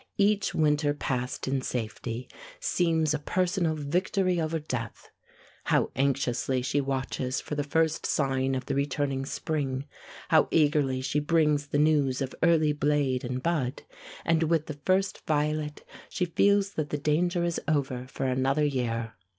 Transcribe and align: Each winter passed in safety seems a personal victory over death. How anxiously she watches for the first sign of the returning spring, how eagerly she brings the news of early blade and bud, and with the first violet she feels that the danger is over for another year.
Each 0.17 0.55
winter 0.55 0.95
passed 0.95 1.47
in 1.47 1.61
safety 1.61 2.27
seems 2.59 3.13
a 3.13 3.19
personal 3.19 3.75
victory 3.75 4.41
over 4.41 4.57
death. 4.57 5.11
How 5.65 5.91
anxiously 5.95 6.63
she 6.63 6.81
watches 6.81 7.39
for 7.39 7.53
the 7.53 7.63
first 7.63 8.07
sign 8.07 8.55
of 8.55 8.65
the 8.65 8.73
returning 8.73 9.27
spring, 9.27 9.85
how 10.29 10.47
eagerly 10.49 11.01
she 11.01 11.19
brings 11.19 11.67
the 11.67 11.77
news 11.77 12.19
of 12.19 12.33
early 12.41 12.73
blade 12.73 13.23
and 13.23 13.43
bud, 13.43 13.83
and 14.25 14.41
with 14.41 14.65
the 14.65 14.79
first 14.87 15.21
violet 15.27 15.83
she 16.09 16.25
feels 16.25 16.71
that 16.71 16.89
the 16.89 16.97
danger 16.97 17.43
is 17.43 17.61
over 17.67 18.07
for 18.07 18.25
another 18.25 18.65
year. 18.65 19.13